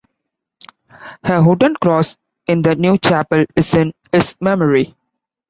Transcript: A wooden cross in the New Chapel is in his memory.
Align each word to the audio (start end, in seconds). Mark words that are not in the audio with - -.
A 1.23 1.43
wooden 1.43 1.75
cross 1.75 2.17
in 2.47 2.63
the 2.63 2.73
New 2.75 2.97
Chapel 2.97 3.45
is 3.55 3.71
in 3.75 3.93
his 4.11 4.35
memory. 4.41 4.95